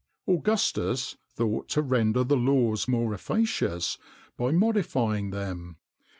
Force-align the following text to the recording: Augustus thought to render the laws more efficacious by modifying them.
Augustus 0.27 1.15
thought 1.35 1.69
to 1.69 1.83
render 1.83 2.23
the 2.23 2.35
laws 2.35 2.87
more 2.87 3.13
efficacious 3.13 3.99
by 4.35 4.49
modifying 4.49 5.29
them. 5.29 5.77